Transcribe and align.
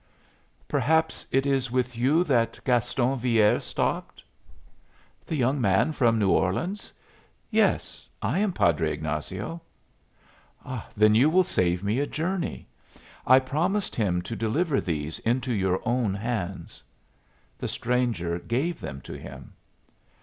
"Perhaps 0.67 1.27
it 1.29 1.45
is 1.45 1.69
with 1.69 1.95
you 1.95 2.23
that 2.23 2.59
Gaston 2.65 3.19
Villere 3.19 3.59
stopped?" 3.59 4.23
"The 5.27 5.35
young 5.35 5.61
man 5.61 5.91
from 5.91 6.17
New 6.17 6.31
Orleans? 6.31 6.91
Yes. 7.51 8.09
I 8.19 8.39
am 8.39 8.51
Padre 8.51 8.93
Ignazio." 8.93 9.61
"Then 10.97 11.13
you 11.13 11.29
will 11.29 11.43
save 11.43 11.83
me 11.83 11.99
a 11.99 12.07
journey. 12.07 12.67
I 13.27 13.37
promised 13.37 13.95
him 13.95 14.23
to 14.23 14.35
deliver 14.35 14.81
these 14.81 15.19
into 15.19 15.53
your 15.53 15.79
own 15.87 16.15
hands." 16.15 16.81
The 17.59 17.67
stranger 17.67 18.39
gave 18.39 18.81
them 18.81 19.01
to 19.01 19.13
him. 19.13 19.53